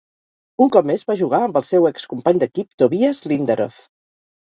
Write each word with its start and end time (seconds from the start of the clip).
Un 0.65 0.71
cop 0.75 0.87
més 0.91 1.03
va 1.11 1.17
jugar 1.19 1.43
amb 1.49 1.61
el 1.63 1.67
seu 1.69 1.87
excompany 1.91 2.43
d'equip 2.45 2.75
Tobias 2.85 3.25
Linderoth. 3.33 3.83